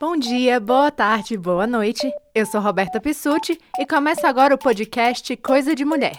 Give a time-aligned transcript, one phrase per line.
[0.00, 2.10] Bom dia, boa tarde, boa noite.
[2.34, 6.16] Eu sou Roberta Pissuti e começa agora o podcast Coisa de Mulher.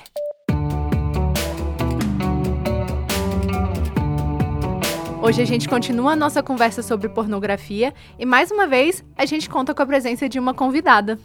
[5.20, 9.50] Hoje a gente continua a nossa conversa sobre pornografia e mais uma vez a gente
[9.50, 11.18] conta com a presença de uma convidada.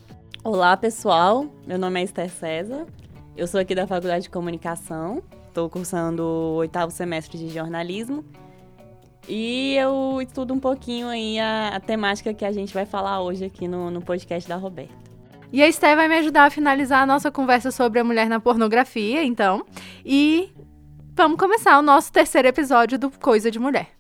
[0.43, 1.45] Olá, pessoal.
[1.67, 2.87] Meu nome é Esther César.
[3.37, 5.23] Eu sou aqui da Faculdade de Comunicação.
[5.47, 8.25] Estou cursando o oitavo semestre de jornalismo.
[9.29, 13.45] E eu estudo um pouquinho aí a, a temática que a gente vai falar hoje
[13.45, 14.95] aqui no, no podcast da Roberta.
[15.53, 18.41] E a Esther vai me ajudar a finalizar a nossa conversa sobre a mulher na
[18.41, 19.65] pornografia, então.
[20.05, 20.53] E
[21.15, 23.91] vamos começar o nosso terceiro episódio do Coisa de Mulher.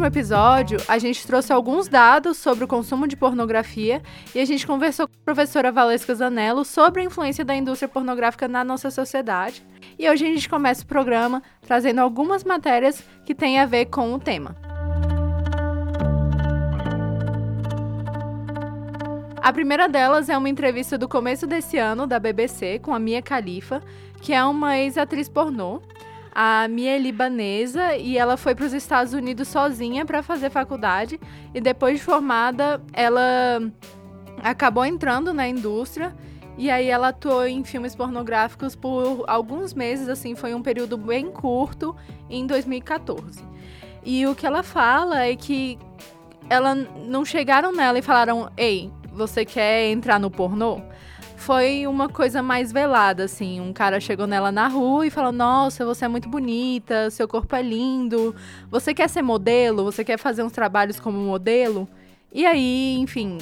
[0.00, 4.00] Último episódio, a gente trouxe alguns dados sobre o consumo de pornografia
[4.34, 8.48] e a gente conversou com a professora Valesca Zanello sobre a influência da indústria pornográfica
[8.48, 9.62] na nossa sociedade.
[9.98, 14.14] E hoje a gente começa o programa trazendo algumas matérias que têm a ver com
[14.14, 14.56] o tema.
[19.36, 23.20] A primeira delas é uma entrevista do começo desse ano da BBC com a Mia
[23.20, 23.82] Khalifa,
[24.22, 25.82] que é uma ex-atriz pornô
[26.32, 31.20] a Mia é libanesa e ela foi para os Estados Unidos sozinha para fazer faculdade
[31.54, 33.60] e depois de formada ela
[34.42, 36.14] acabou entrando na indústria
[36.56, 41.30] e aí ela atuou em filmes pornográficos por alguns meses, assim, foi um período bem
[41.30, 41.96] curto
[42.28, 43.42] em 2014.
[44.04, 45.78] E o que ela fala é que
[46.48, 50.82] ela não chegaram nela e falaram: "Ei, você quer entrar no pornô?"
[51.40, 53.60] Foi uma coisa mais velada, assim.
[53.60, 57.56] Um cara chegou nela na rua e falou: Nossa, você é muito bonita, seu corpo
[57.56, 58.34] é lindo.
[58.70, 59.82] Você quer ser modelo?
[59.84, 61.88] Você quer fazer uns trabalhos como modelo?
[62.30, 63.38] E aí, enfim,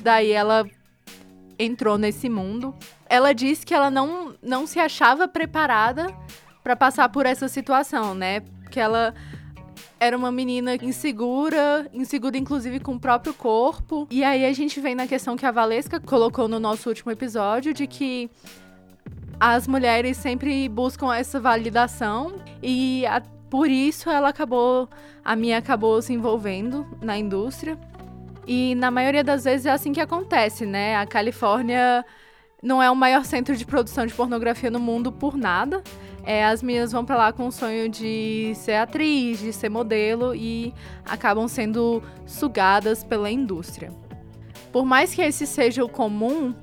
[0.00, 0.64] daí ela
[1.58, 2.72] entrou nesse mundo.
[3.06, 6.06] Ela disse que ela não, não se achava preparada
[6.62, 8.42] para passar por essa situação, né?
[8.70, 9.12] Que ela
[10.04, 14.06] era uma menina insegura, insegura inclusive com o próprio corpo.
[14.10, 17.72] E aí a gente vem na questão que a Valesca colocou no nosso último episódio
[17.72, 18.30] de que
[19.40, 24.88] as mulheres sempre buscam essa validação e a, por isso ela acabou,
[25.24, 27.78] a minha acabou se envolvendo na indústria.
[28.46, 30.96] E na maioria das vezes é assim que acontece, né?
[30.96, 32.04] A Califórnia
[32.62, 35.82] não é o maior centro de produção de pornografia no mundo por nada
[36.26, 40.34] é, as meninas vão para lá com o sonho de ser atriz, de ser modelo
[40.34, 40.72] e
[41.04, 43.92] acabam sendo sugadas pela indústria.
[44.72, 46.54] Por mais que esse seja o comum,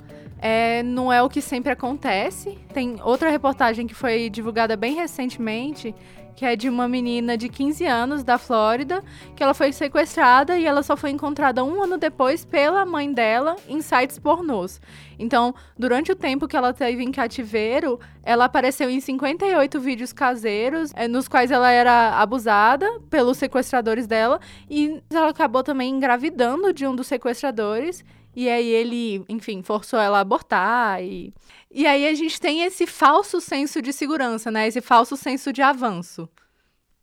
[0.42, 2.58] é, não é o que sempre acontece.
[2.74, 5.94] Tem outra reportagem que foi divulgada bem recentemente
[6.36, 9.04] que é de uma menina de 15 anos da Flórida,
[9.36, 13.56] que ela foi sequestrada e ela só foi encontrada um ano depois pela mãe dela
[13.68, 14.82] em sites pornôs.
[15.20, 20.92] Então, durante o tempo que ela teve em cativeiro, ela apareceu em 58 vídeos caseiros,
[20.96, 26.88] é, nos quais ela era abusada pelos sequestradores dela, e ela acabou também engravidando de
[26.88, 28.04] um dos sequestradores.
[28.36, 31.34] E aí ele, enfim, forçou ela a abortar e
[31.74, 34.68] e aí a gente tem esse falso senso de segurança, né?
[34.68, 36.28] Esse falso senso de avanço.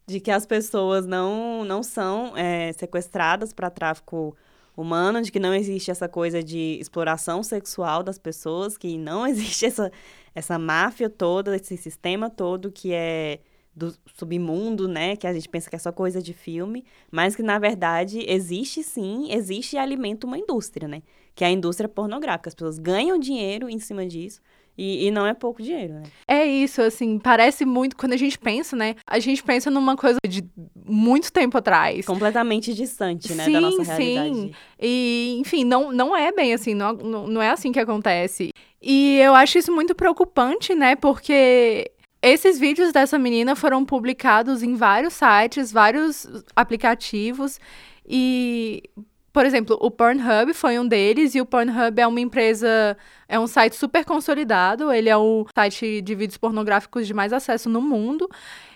[0.07, 4.37] De que as pessoas não, não são é, sequestradas para tráfico
[4.77, 9.65] humano, de que não existe essa coisa de exploração sexual das pessoas, que não existe
[9.65, 9.91] essa,
[10.35, 13.41] essa máfia toda, esse sistema todo que é
[13.79, 15.17] do submundo, né?
[15.17, 18.83] Que a gente pensa que é só coisa de filme, mas que na verdade existe
[18.83, 21.03] sim, existe e alimenta uma indústria, né?
[21.35, 22.49] Que é a indústria pornográfica.
[22.49, 24.41] As pessoas ganham dinheiro em cima disso
[24.79, 26.05] e, e, não é pouco dinheiro, né?
[26.27, 27.97] É isso, assim, parece muito.
[27.97, 28.95] Quando a gente pensa, né?
[29.05, 30.45] A gente pensa numa coisa de
[30.87, 32.07] muito tempo atrás.
[32.07, 33.45] Completamente distante, né?
[33.45, 34.37] Sim, da nossa realidade.
[34.37, 34.53] Sim.
[34.81, 38.51] E, enfim, não, não é bem assim, não, não é assim que acontece.
[38.81, 40.95] E eu acho isso muito preocupante, né?
[40.95, 41.91] Porque
[42.23, 47.59] esses vídeos dessa menina foram publicados em vários sites, vários aplicativos.
[48.07, 48.83] E
[49.33, 52.97] por exemplo, o Pornhub foi um deles, e o Pornhub é uma empresa,
[53.29, 57.69] é um site super consolidado, ele é o site de vídeos pornográficos de mais acesso
[57.69, 58.29] no mundo.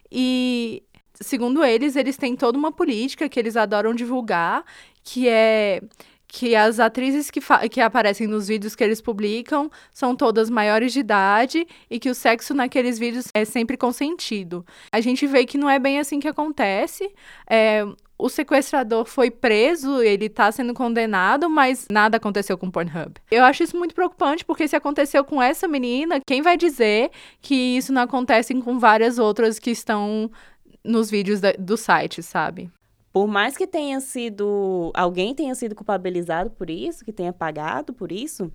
[0.08, 0.84] E,
[1.14, 4.64] segundo eles, eles têm toda uma política que eles adoram divulgar,
[5.02, 5.82] que é
[6.32, 7.40] que as atrizes que,
[7.70, 12.14] que aparecem nos vídeos que eles publicam são todas maiores de idade e que o
[12.14, 14.64] sexo naqueles vídeos é sempre consentido.
[14.90, 17.12] A gente vê que não é bem assim que acontece.
[17.46, 17.84] É,
[18.16, 23.12] o sequestrador foi preso, ele tá sendo condenado, mas nada aconteceu com o Pornhub.
[23.30, 27.10] Eu acho isso muito preocupante, porque se aconteceu com essa menina, quem vai dizer
[27.42, 30.30] que isso não acontece com várias outras que estão
[30.82, 32.70] nos vídeos da, do site, sabe?
[33.12, 34.90] Por mais que tenha sido.
[34.94, 38.50] alguém tenha sido culpabilizado por isso, que tenha pagado por isso,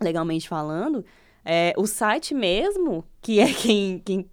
[0.00, 1.04] legalmente falando,
[1.44, 4.28] é, o site mesmo, que é quem, quem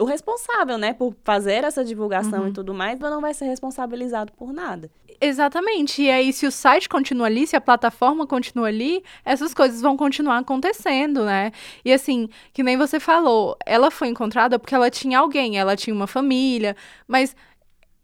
[0.00, 2.48] o responsável, né, por fazer essa divulgação uhum.
[2.48, 4.90] e tudo mais, não vai ser responsabilizado por nada.
[5.20, 6.00] Exatamente.
[6.00, 9.98] E aí, se o site continua ali, se a plataforma continua ali, essas coisas vão
[9.98, 11.52] continuar acontecendo, né?
[11.84, 15.94] E assim, que nem você falou, ela foi encontrada porque ela tinha alguém, ela tinha
[15.94, 16.74] uma família,
[17.06, 17.36] mas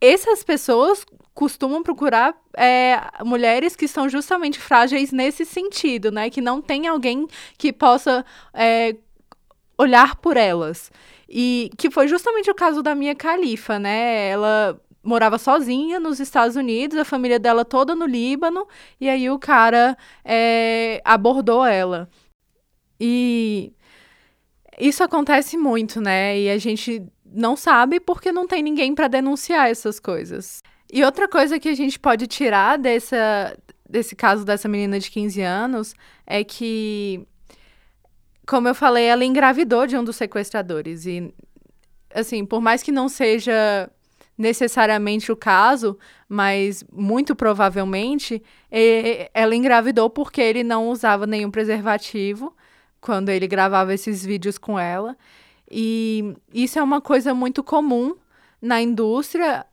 [0.00, 1.04] essas pessoas
[1.34, 6.30] costumam procurar é, mulheres que são justamente frágeis nesse sentido, né?
[6.30, 7.26] Que não tem alguém
[7.58, 8.96] que possa é,
[9.78, 10.90] olhar por elas.
[11.28, 14.28] E que foi justamente o caso da minha califa, né?
[14.28, 18.66] Ela morava sozinha nos Estados Unidos, a família dela toda no Líbano,
[19.00, 22.08] e aí o cara é, abordou ela.
[22.98, 23.72] E
[24.78, 26.38] isso acontece muito, né?
[26.38, 27.02] E a gente
[27.36, 30.62] não sabe porque não tem ninguém para denunciar essas coisas.
[30.92, 33.56] E outra coisa que a gente pode tirar dessa,
[33.88, 35.94] desse caso dessa menina de 15 anos
[36.26, 37.26] é que
[38.46, 41.04] como eu falei, ela engravidou de um dos sequestradores.
[41.04, 41.34] E,
[42.14, 43.90] assim, por mais que não seja
[44.38, 45.98] necessariamente o caso,
[46.28, 48.42] mas muito provavelmente
[49.34, 52.54] ela engravidou porque ele não usava nenhum preservativo
[53.00, 55.16] quando ele gravava esses vídeos com ela.
[55.70, 58.14] E isso é uma coisa muito comum
[58.60, 59.66] na indústria.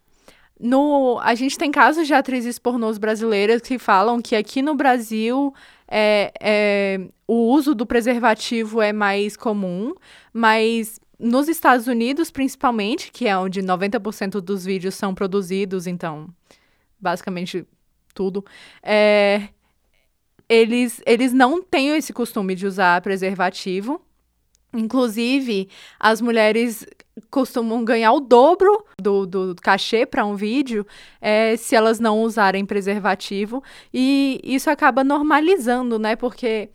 [0.60, 5.54] No, a gente tem casos de atrizes pornôs brasileiras que falam que aqui no Brasil
[5.88, 9.94] é, é, o uso do preservativo é mais comum,
[10.32, 16.28] mas nos Estados Unidos, principalmente, que é onde 90% dos vídeos são produzidos, então,
[17.00, 17.66] basicamente
[18.14, 18.44] tudo,
[18.82, 19.50] é,
[20.50, 24.02] eles, eles não têm esse costume de usar preservativo.
[24.74, 26.86] Inclusive, as mulheres
[27.30, 30.86] costumam ganhar o dobro do, do cachê para um vídeo
[31.22, 33.64] é, se elas não usarem preservativo.
[33.94, 36.16] E isso acaba normalizando, né?
[36.16, 36.70] Porque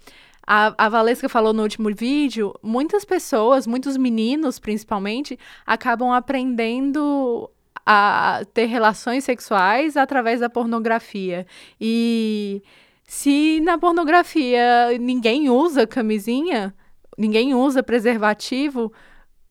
[0.47, 7.51] a, a Valesca falou no último vídeo, muitas pessoas, muitos meninos principalmente, acabam aprendendo
[7.85, 11.47] a ter relações sexuais através da pornografia.
[11.81, 12.63] E
[13.05, 16.75] se na pornografia ninguém usa camisinha,
[17.19, 18.93] ninguém usa preservativo,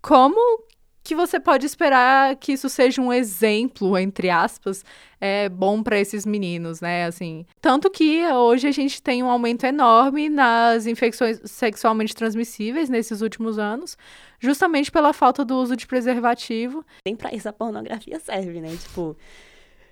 [0.01, 0.65] como
[1.03, 4.83] que você pode esperar que isso seja um exemplo, entre aspas,
[5.21, 7.05] é, bom para esses meninos, né?
[7.05, 13.21] Assim, tanto que hoje a gente tem um aumento enorme nas infecções sexualmente transmissíveis nesses
[13.21, 13.97] últimos anos,
[14.37, 16.85] justamente pela falta do uso de preservativo.
[17.05, 18.75] Nem para isso a pornografia serve, né?
[18.75, 19.15] Tipo,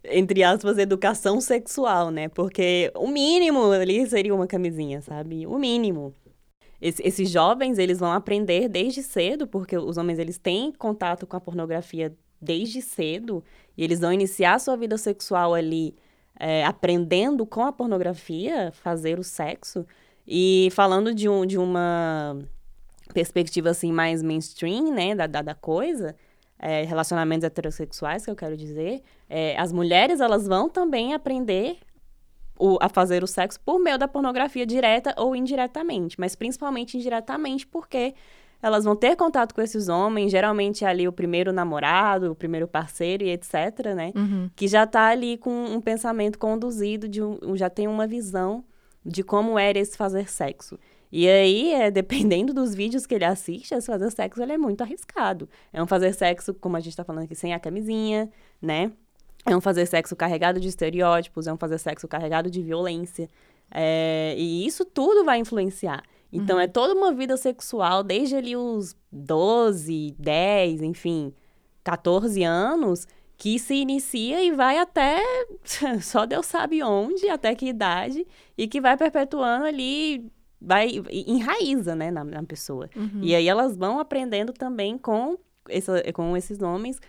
[0.04, 2.28] entre aspas, educação sexual, né?
[2.28, 5.48] Porque o mínimo ali seria uma camisinha, sabe?
[5.48, 6.14] O mínimo
[6.82, 11.42] esses jovens, eles vão aprender desde cedo, porque os homens, eles têm contato com a
[11.42, 13.44] pornografia desde cedo,
[13.78, 15.96] e eles vão iniciar a sua vida sexual ali,
[16.38, 19.86] é, aprendendo com a pornografia, fazer o sexo,
[20.28, 22.38] e falando de, um, de uma
[23.14, 26.16] perspectiva, assim, mais mainstream, né, da, da, da coisa,
[26.60, 31.78] é, relacionamentos heterossexuais, que eu quero dizer, é, as mulheres, elas vão também aprender
[32.58, 37.68] o, a fazer o sexo por meio da pornografia direta ou indiretamente, mas principalmente indiretamente
[37.68, 38.14] porque
[38.62, 42.68] elas vão ter contato com esses homens, geralmente é ali o primeiro namorado, o primeiro
[42.68, 44.12] parceiro e etc, né?
[44.16, 44.50] Uhum.
[44.56, 48.64] Que já tá ali com um pensamento conduzido, de um, já tem uma visão
[49.06, 50.80] de como era esse fazer sexo.
[51.12, 54.82] E aí, é, dependendo dos vídeos que ele assiste, esse fazer sexo ele é muito
[54.82, 55.48] arriscado.
[55.72, 58.30] É um fazer sexo, como a gente tá falando aqui, sem a camisinha,
[58.62, 58.92] né?
[59.46, 63.30] É um fazer sexo carregado de estereótipos, é um fazer sexo carregado de violência.
[63.72, 66.04] É, e isso tudo vai influenciar.
[66.32, 66.62] Então, uhum.
[66.62, 71.34] é toda uma vida sexual, desde ali os 12, 10, enfim,
[71.84, 75.22] 14 anos, que se inicia e vai até
[76.02, 78.26] só Deus sabe onde, até que idade,
[78.58, 82.90] e que vai perpetuando ali, vai enraiza, né, na, na pessoa.
[82.96, 83.20] Uhum.
[83.22, 85.38] E aí elas vão aprendendo também com,
[85.70, 87.00] essa, com esses homens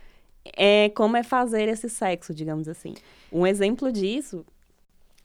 [0.57, 2.95] é como é fazer esse sexo, digamos assim.
[3.33, 4.45] Um exemplo disso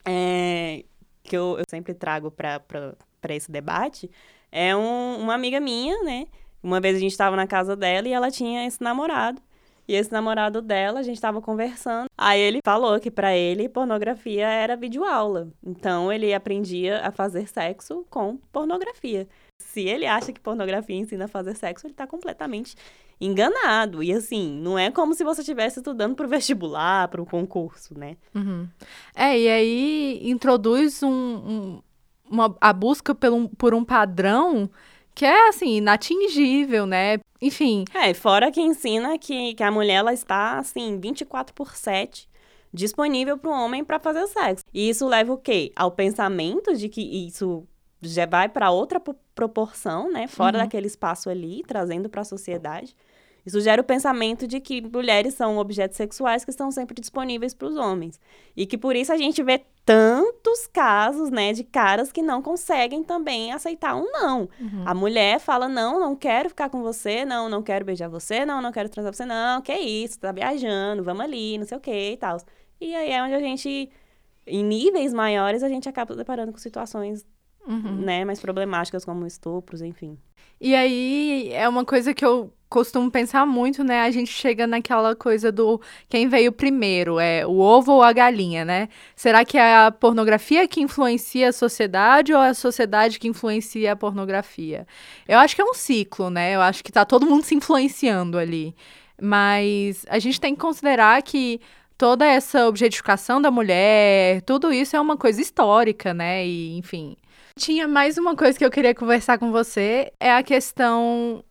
[0.05, 0.83] é,
[1.23, 4.09] que eu, eu sempre trago para esse debate
[4.51, 6.27] é um, uma amiga minha, né?
[6.61, 9.41] Uma vez a gente estava na casa dela e ela tinha esse namorado.
[9.87, 12.07] E esse namorado dela, a gente estava conversando.
[12.17, 15.49] Aí ele falou que para ele pornografia era videoaula.
[15.65, 19.27] Então ele aprendia a fazer sexo com pornografia.
[19.59, 22.75] Se ele acha que pornografia ensina a fazer sexo, ele está completamente
[23.21, 24.01] enganado.
[24.01, 27.97] E assim, não é como se você estivesse estudando para o vestibular, para o concurso,
[27.97, 28.17] né?
[28.33, 28.67] Uhum.
[29.15, 31.81] É, e aí introduz um, um,
[32.29, 34.69] uma, a busca por um, por um padrão
[35.13, 37.19] que é, assim, inatingível, né?
[37.41, 37.85] Enfim.
[37.93, 42.29] É, fora que ensina que, que a mulher, ela está, assim, 24 por 7
[42.73, 44.63] disponível para o homem para fazer sexo.
[44.73, 45.71] E isso leva o quê?
[45.75, 47.67] Ao pensamento de que isso
[48.01, 49.01] já vai para outra
[49.35, 50.27] proporção, né?
[50.27, 50.63] Fora uhum.
[50.63, 52.95] daquele espaço ali, trazendo para a sociedade
[53.45, 57.67] Isso gera o pensamento de que mulheres são objetos sexuais que estão sempre disponíveis para
[57.67, 58.19] os homens.
[58.55, 63.03] E que por isso a gente vê tantos casos, né, de caras que não conseguem
[63.03, 64.41] também aceitar um não.
[64.59, 64.83] Uhum.
[64.85, 68.61] A mulher fala: não, não quero ficar com você, não, não quero beijar você, não,
[68.61, 71.81] não quero transar com você, não, que isso, tá viajando, vamos ali, não sei o
[71.81, 72.37] que e tal.
[72.79, 73.89] E aí é onde a gente,
[74.45, 77.25] em níveis maiores, a gente acaba deparando com situações
[77.67, 78.01] uhum.
[78.01, 80.17] né, mais problemáticas como estupros, enfim.
[80.59, 84.01] E aí é uma coisa que eu costumo pensar muito, né?
[84.01, 88.63] A gente chega naquela coisa do quem veio primeiro, é o ovo ou a galinha,
[88.63, 88.87] né?
[89.13, 93.91] Será que é a pornografia que influencia a sociedade ou é a sociedade que influencia
[93.91, 94.87] a pornografia?
[95.27, 96.55] Eu acho que é um ciclo, né?
[96.55, 98.73] Eu acho que tá todo mundo se influenciando ali.
[99.21, 101.59] Mas a gente tem que considerar que
[101.97, 106.47] toda essa objetificação da mulher, tudo isso é uma coisa histórica, né?
[106.47, 107.17] E, enfim,
[107.59, 111.43] tinha mais uma coisa que eu queria conversar com você, é a questão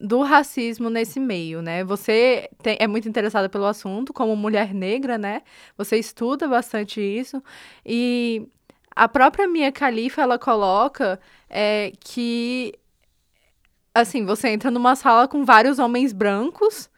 [0.00, 1.84] do racismo nesse meio, né?
[1.84, 5.42] Você tem, é muito interessada pelo assunto, como mulher negra, né?
[5.76, 7.42] Você estuda bastante isso.
[7.84, 8.48] E
[8.96, 12.72] a própria Mia Khalifa, ela coloca é, que,
[13.94, 16.88] assim, você entra numa sala com vários homens brancos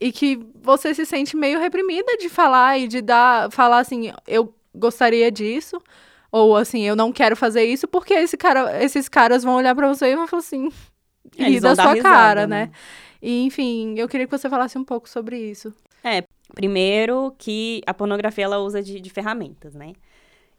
[0.00, 4.52] e que você se sente meio reprimida de falar e de dar, falar assim, eu
[4.74, 5.80] gostaria disso,
[6.32, 9.88] ou assim, eu não quero fazer isso porque esse cara, esses caras vão olhar para
[9.88, 10.70] você e vão falar assim,
[11.36, 12.66] rir da sua risada, cara, né?
[12.66, 12.72] né?
[13.20, 15.72] E, enfim, eu queria que você falasse um pouco sobre isso.
[16.04, 16.22] É,
[16.54, 19.92] primeiro que a pornografia ela usa de, de ferramentas, né?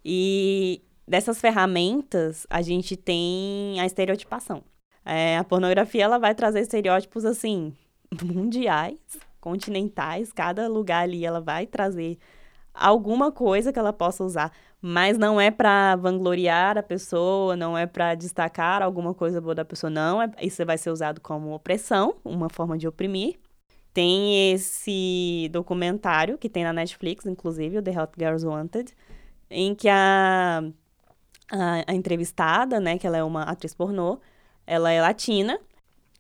[0.04, 4.64] E dessas ferramentas, a gente tem a estereotipação.
[5.06, 7.74] É, a pornografia ela vai trazer estereótipos assim
[8.24, 9.00] mundiais,
[9.40, 12.18] continentais, cada lugar ali ela vai trazer
[12.74, 17.86] alguma coisa que ela possa usar mas não é para vangloriar a pessoa, não é
[17.86, 20.22] para destacar alguma coisa boa da pessoa, não.
[20.22, 23.38] É, isso vai ser usado como opressão, uma forma de oprimir.
[23.94, 28.94] Tem esse documentário que tem na Netflix, inclusive, o The Hot Girls Wanted,
[29.50, 30.64] em que a,
[31.52, 34.20] a, a entrevistada, né, que ela é uma atriz pornô,
[34.66, 35.60] ela é latina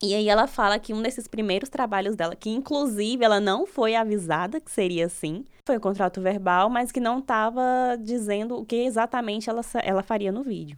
[0.02, 3.96] e aí ela fala que um desses primeiros trabalhos dela, que inclusive ela não foi
[3.96, 8.78] avisada que seria assim, foi o contrato verbal, mas que não estava dizendo o que
[8.78, 10.78] exatamente ela, ela faria no vídeo.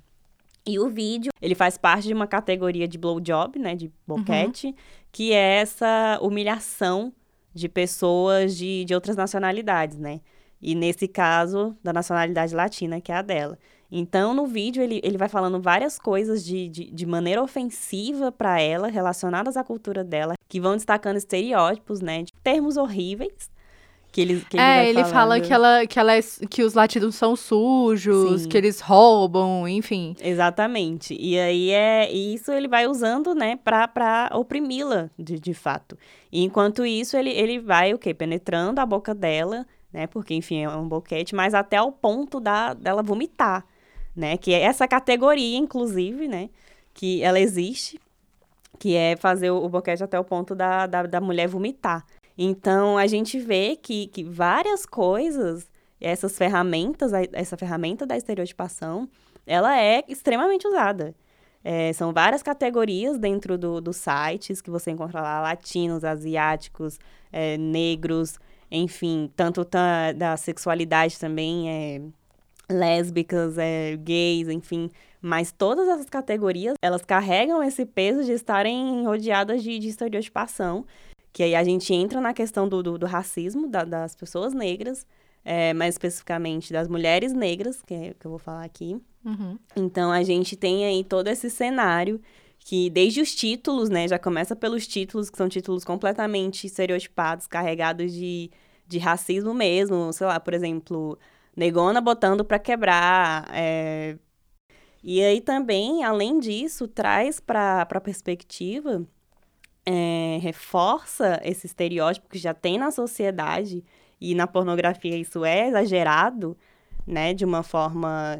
[0.66, 4.74] E o vídeo, ele faz parte de uma categoria de blowjob, né, de boquete, uhum.
[5.12, 7.14] que é essa humilhação
[7.54, 10.22] de pessoas de, de outras nacionalidades, né?
[10.62, 13.58] E nesse caso, da nacionalidade latina, que é a dela.
[13.92, 18.60] Então, no vídeo, ele, ele vai falando várias coisas de, de, de maneira ofensiva para
[18.62, 22.24] ela, relacionadas à cultura dela, que vão destacando estereótipos, né?
[22.24, 23.52] De termos horríveis.
[24.12, 25.14] Que ele, que ele é, ele falando.
[25.14, 28.50] fala que, ela, que, ela é, que os latidos são sujos, Sim.
[28.50, 30.16] que eles roubam, enfim.
[30.22, 31.16] Exatamente.
[31.18, 35.98] E aí é isso ele vai usando, né, pra, pra oprimi-la, de, de fato.
[36.30, 38.14] E enquanto isso, ele, ele vai, o quê?
[38.14, 40.08] Penetrando a boca dela, né?
[40.08, 43.66] Porque, enfim, é um boquete, mas até o ponto da, dela vomitar
[44.16, 44.38] né?
[44.38, 46.50] Que é essa categoria, inclusive, né?
[46.94, 48.00] Que ela existe,
[48.80, 52.06] que é fazer o boquete até o ponto da, da, da mulher vomitar.
[52.38, 59.08] Então, a gente vê que, que várias coisas, essas ferramentas, essa ferramenta da estereotipação,
[59.46, 61.14] ela é extremamente usada.
[61.64, 67.00] É, são várias categorias dentro do, dos sites que você encontra lá, latinos, asiáticos,
[67.32, 68.40] é, negros,
[68.72, 69.64] enfim, tanto
[70.16, 72.02] da sexualidade também, é,
[72.70, 74.90] lésbicas, é, gays, enfim.
[75.22, 80.86] Mas todas essas categorias, elas carregam esse peso de estarem rodeadas de, de estereotipação.
[81.32, 85.06] Que aí a gente entra na questão do, do, do racismo da, das pessoas negras,
[85.46, 89.00] é, mais especificamente das mulheres negras, que, é, que eu vou falar aqui.
[89.24, 89.58] Uhum.
[89.76, 92.20] Então a gente tem aí todo esse cenário
[92.64, 98.14] que desde os títulos, né, já começa pelos títulos, que são títulos completamente estereotipados, carregados
[98.14, 98.52] de,
[98.88, 100.12] de racismo mesmo.
[100.14, 101.18] Sei lá, por exemplo,
[101.56, 103.48] negona botando para quebrar.
[103.54, 104.18] É...
[105.04, 109.06] E aí também, além disso, traz para a perspectiva,
[109.86, 113.84] é, reforça esse estereótipo que já tem na sociedade,
[114.20, 116.56] e na pornografia isso é exagerado,
[117.08, 118.40] né, de uma forma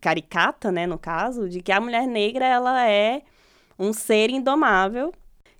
[0.00, 3.22] caricata, né, no caso, de que a mulher negra, ela é
[3.76, 5.12] um ser indomável,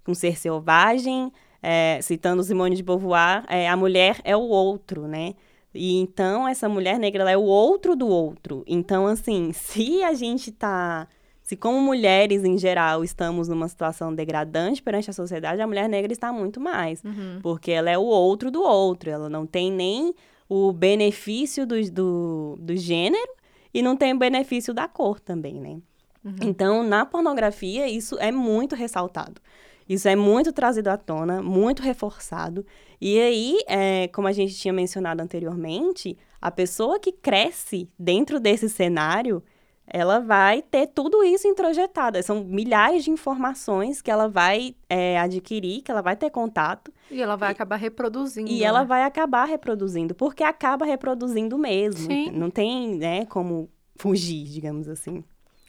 [0.07, 5.35] um ser selvagem, é, citando Simone de Beauvoir, é, a mulher é o outro, né?
[5.75, 8.65] E então essa mulher negra ela é o outro do outro.
[8.67, 11.09] Então assim, se a gente tá
[11.43, 16.13] se como mulheres em geral estamos numa situação degradante perante a sociedade, a mulher negra
[16.13, 17.39] está muito mais, uhum.
[17.43, 20.15] porque ela é o outro do outro, ela não tem nem
[20.47, 23.33] o benefício do, do, do gênero
[23.73, 25.79] e não tem o benefício da cor também, né?
[26.25, 26.37] Uhum.
[26.43, 29.41] Então, na pornografia, isso é muito ressaltado.
[29.89, 32.65] Isso é muito trazido à tona, muito reforçado.
[33.01, 38.69] E aí, é, como a gente tinha mencionado anteriormente, a pessoa que cresce dentro desse
[38.69, 39.43] cenário,
[39.87, 42.23] ela vai ter tudo isso introjetado.
[42.23, 46.93] São milhares de informações que ela vai é, adquirir, que ela vai ter contato.
[47.11, 48.51] E ela vai e, acabar reproduzindo.
[48.51, 48.67] E né?
[48.67, 52.07] ela vai acabar reproduzindo, porque acaba reproduzindo mesmo.
[52.07, 52.31] Sim.
[52.31, 55.25] Não tem, né, como fugir, digamos assim.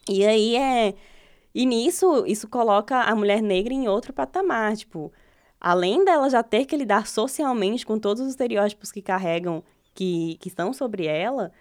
[0.07, 0.93] E aí é.
[1.53, 4.75] E nisso, isso coloca a mulher negra em outro patamar.
[4.77, 5.11] Tipo,
[5.59, 9.63] além dela já ter que lidar socialmente com todos os estereótipos que carregam,
[9.93, 11.51] que, que estão sobre ela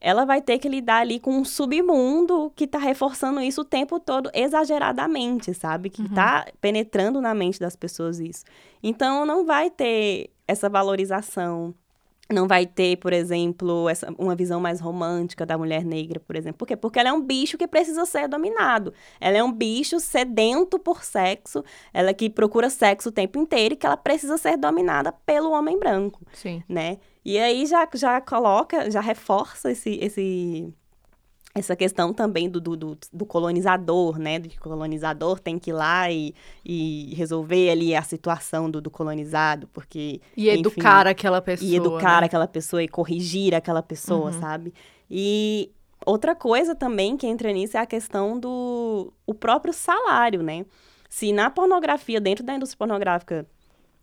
[0.00, 4.00] ela vai ter que lidar ali com um submundo que está reforçando isso o tempo
[4.00, 5.90] todo exageradamente, sabe?
[5.90, 6.52] Que está uhum.
[6.58, 8.44] penetrando na mente das pessoas isso.
[8.82, 11.74] Então, não vai ter essa valorização.
[12.32, 16.58] Não vai ter, por exemplo, essa, uma visão mais romântica da mulher negra, por exemplo.
[16.58, 16.76] Por quê?
[16.76, 18.92] Porque ela é um bicho que precisa ser dominado.
[19.20, 23.76] Ela é um bicho sedento por sexo, ela que procura sexo o tempo inteiro e
[23.76, 26.20] que ela precisa ser dominada pelo homem branco.
[26.32, 26.62] Sim.
[26.68, 26.98] Né?
[27.24, 30.72] E aí já, já coloca, já reforça esse, esse,
[31.54, 32.76] essa questão também do, do,
[33.12, 34.38] do, colonizador, né?
[34.38, 36.32] Do que o colonizador tem que ir lá e,
[36.64, 40.20] e resolver ali a situação do, do colonizado, porque...
[40.36, 42.26] E enfim, educar aquela pessoa, E educar né?
[42.26, 44.40] aquela pessoa e corrigir aquela pessoa, uhum.
[44.40, 44.72] sabe?
[45.10, 45.72] E
[46.06, 50.64] outra coisa também que entra nisso é a questão do o próprio salário, né?
[51.08, 53.44] Se na pornografia, dentro da indústria pornográfica,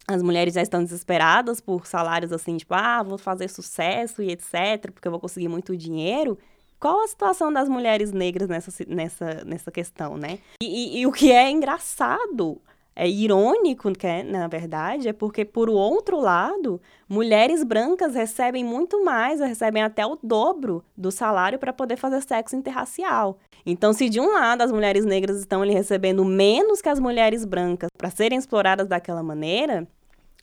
[0.05, 4.91] as mulheres já estão desesperadas por salários assim, tipo, ah, vou fazer sucesso e etc,
[4.93, 6.37] porque eu vou conseguir muito dinheiro.
[6.79, 10.39] Qual a situação das mulheres negras nessa, nessa, nessa questão, né?
[10.61, 12.61] E, e, e o que é engraçado,
[12.99, 19.05] é irônico, que é, na verdade, é porque, por outro lado, mulheres brancas recebem muito
[19.05, 23.37] mais, recebem até o dobro do salário para poder fazer sexo interracial.
[23.63, 27.45] Então, se de um lado as mulheres negras estão ali recebendo menos que as mulheres
[27.45, 29.87] brancas para serem exploradas daquela maneira,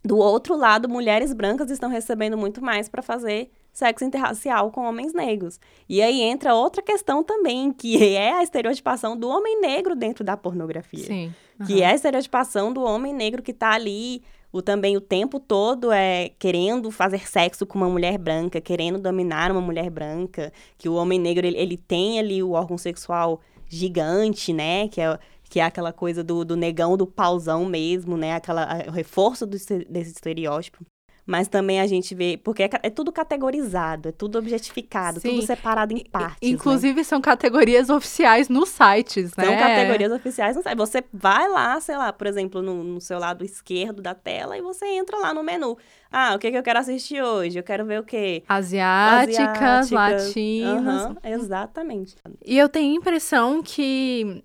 [0.04, 5.12] do outro lado, mulheres brancas estão recebendo muito mais para fazer sexo interracial com homens
[5.12, 5.58] negros.
[5.88, 10.36] E aí entra outra questão também, que é a estereotipação do homem negro dentro da
[10.36, 11.04] pornografia.
[11.04, 11.34] Sim.
[11.58, 11.66] Uhum.
[11.66, 15.90] Que é a estereotipação do homem negro que está ali o também o tempo todo
[15.90, 20.94] é querendo fazer sexo com uma mulher branca, querendo dominar uma mulher branca, que o
[20.94, 25.18] homem negro ele, ele tem ali o órgão sexual gigante, né, que é
[25.54, 28.34] que é aquela coisa do, do negão do pauzão mesmo, né?
[28.34, 30.84] Aquela, o reforço do, desse estereótipo.
[31.26, 35.30] Mas também a gente vê, porque é, é tudo categorizado, é tudo objetificado, Sim.
[35.30, 36.36] tudo separado em partes.
[36.42, 37.04] Inclusive, né?
[37.04, 39.46] são categorias oficiais nos sites, né?
[39.46, 40.76] São categorias oficiais no site.
[40.76, 44.60] Você vai lá, sei lá, por exemplo, no, no, seu lado esquerdo da tela e
[44.60, 45.78] você entra lá no menu.
[46.12, 47.58] Ah, o que, que eu quero assistir hoje?
[47.58, 48.42] Eu quero ver o quê?
[48.46, 51.04] Asiáticas, Asiáticas latinas.
[51.06, 52.16] Uhum, exatamente.
[52.44, 54.42] E eu tenho a impressão que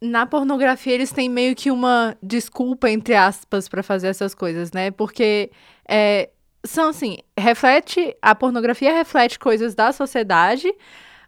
[0.00, 4.90] na pornografia eles têm meio que uma desculpa, entre aspas, para fazer essas coisas, né?
[4.90, 5.50] Porque
[5.88, 6.30] é,
[6.64, 8.14] são assim, reflete.
[8.20, 10.72] A pornografia reflete coisas da sociedade,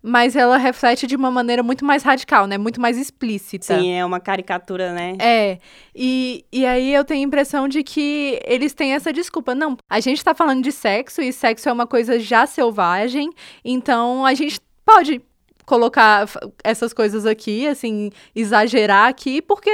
[0.03, 2.59] mas ela reflete de uma maneira muito mais radical, né?
[2.59, 3.79] Muito mais explícita.
[3.79, 5.16] Sim, é uma caricatura, né?
[5.18, 5.59] É.
[5.94, 9.55] E, e aí eu tenho a impressão de que eles têm essa desculpa.
[9.55, 13.31] Não, a gente tá falando de sexo e sexo é uma coisa já selvagem,
[13.64, 15.21] então a gente pode
[15.68, 16.27] colocar
[16.64, 19.71] essas coisas aqui, assim, exagerar aqui, porque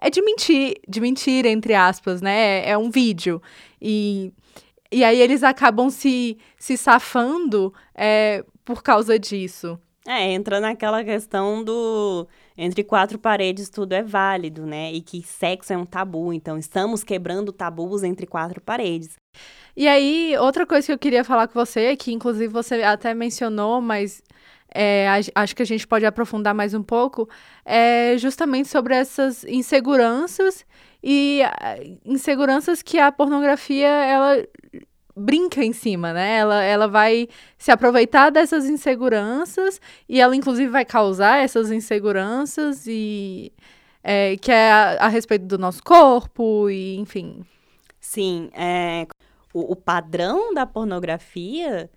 [0.00, 2.60] é de mentir, de mentira, entre aspas, né?
[2.60, 3.42] É, é um vídeo.
[3.86, 4.32] E,
[4.90, 9.78] e aí eles acabam se, se safando é, por causa disso.
[10.06, 14.92] É, entra naquela questão do entre quatro paredes tudo é válido, né?
[14.92, 19.16] E que sexo é um tabu, então estamos quebrando tabus entre quatro paredes.
[19.76, 23.80] E aí, outra coisa que eu queria falar com você, que inclusive você até mencionou,
[23.80, 24.22] mas
[24.74, 27.28] é, acho que a gente pode aprofundar mais um pouco,
[27.64, 30.66] é justamente sobre essas inseguranças
[31.06, 31.42] e
[32.02, 34.42] inseguranças que a pornografia ela
[35.14, 36.38] brinca em cima, né?
[36.38, 43.52] Ela, ela vai se aproveitar dessas inseguranças e ela inclusive vai causar essas inseguranças e
[44.02, 47.44] é, que é a, a, respeito do nosso corpo e enfim.
[48.00, 49.06] Sim, é,
[49.52, 51.90] o, o padrão da pornografia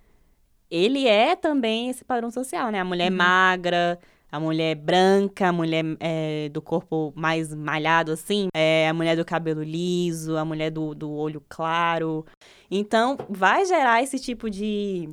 [0.70, 2.82] ele é também esse padrão social, né?
[2.82, 3.18] A mulher uhum.
[3.18, 3.98] magra,
[4.32, 9.24] a mulher branca, a mulher é, do corpo mais malhado, assim, é, a mulher do
[9.24, 12.26] cabelo liso, a mulher do, do olho claro.
[12.70, 15.10] Então, vai gerar esse tipo de.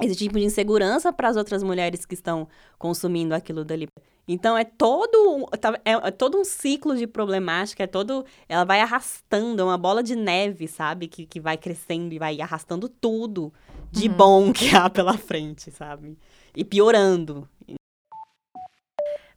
[0.00, 2.46] Esse tipo de insegurança para as outras mulheres que estão
[2.78, 3.88] consumindo aquilo dali.
[4.28, 8.80] Então é todo tá, é, é, todo um ciclo de problemática, é todo ela vai
[8.80, 13.52] arrastando, é uma bola de neve, sabe, que, que vai crescendo e vai arrastando tudo
[13.90, 14.14] de uhum.
[14.14, 16.18] bom que há pela frente, sabe?
[16.54, 17.48] E piorando.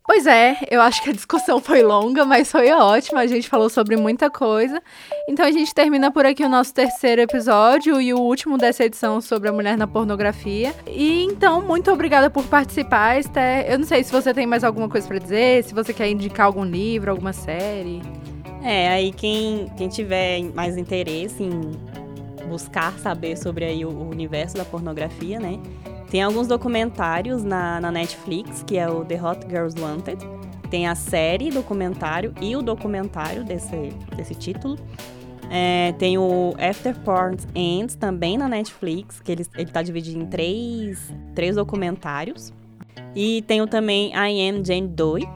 [0.10, 3.20] Pois é, eu acho que a discussão foi longa, mas foi ótima.
[3.20, 4.82] A gente falou sobre muita coisa.
[5.28, 9.22] Então a gente termina por aqui o nosso terceiro episódio e o último dessa edição
[9.22, 10.74] sobre a mulher na pornografia.
[10.88, 13.70] E então, muito obrigada por participar, Esther.
[13.70, 16.48] Eu não sei se você tem mais alguma coisa para dizer, se você quer indicar
[16.48, 18.02] algum livro, alguma série.
[18.64, 21.62] É, aí quem, quem tiver mais interesse em
[22.50, 25.60] buscar saber sobre aí o, o universo da pornografia, né?
[26.10, 30.26] Tem alguns documentários na, na Netflix, que é o The Hot Girls Wanted.
[30.70, 34.78] Tem a série documentário e o documentário desse, desse título.
[35.52, 40.26] É, tem o After Porn Ends também na Netflix, que ele, ele tá dividido em
[40.26, 42.54] três, três documentários.
[43.16, 45.28] E tem também I Am Jane Doe,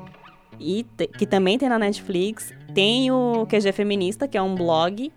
[0.60, 0.86] e
[1.18, 2.54] que também tem na Netflix.
[2.74, 5.12] Tem o QG Feminista, que é um blog,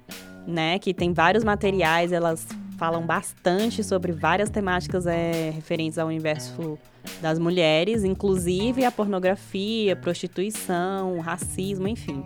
[0.47, 6.79] né, que tem vários materiais, elas falam bastante sobre várias temáticas é, referentes ao universo
[7.21, 12.25] das mulheres, inclusive a pornografia, prostituição, racismo, enfim,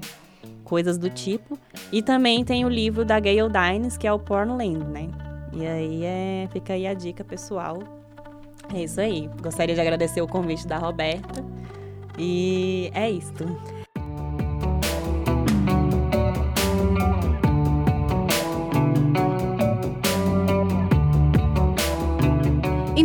[0.65, 1.59] coisas do tipo.
[1.93, 5.09] E também tem o livro da Gayle Dines, que é o Pornland, né?
[5.53, 7.83] E aí é, fica aí a dica pessoal.
[8.73, 9.29] É isso aí.
[9.43, 11.45] Gostaria de agradecer o convite da Roberta.
[12.19, 13.45] E é isto.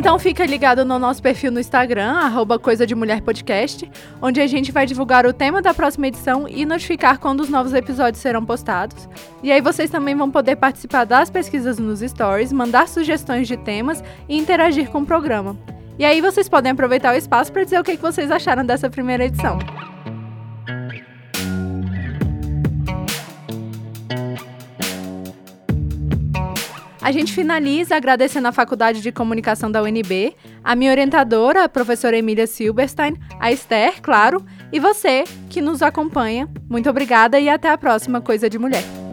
[0.05, 3.89] Então fica ligado no nosso perfil no Instagram, arroba Coisa de Mulher Podcast,
[4.21, 7.73] onde a gente vai divulgar o tema da próxima edição e notificar quando os novos
[7.73, 9.09] episódios serão postados.
[9.41, 14.03] E aí vocês também vão poder participar das pesquisas nos stories, mandar sugestões de temas
[14.29, 15.57] e interagir com o programa.
[15.97, 19.25] E aí vocês podem aproveitar o espaço para dizer o que vocês acharam dessa primeira
[19.25, 19.57] edição.
[27.05, 32.17] A gente finaliza agradecendo a Faculdade de Comunicação da UNB, a minha orientadora, a professora
[32.17, 36.49] Emília Silberstein, a Esther, claro, e você que nos acompanha.
[36.67, 39.04] Muito obrigada e até a próxima Coisa de Mulher.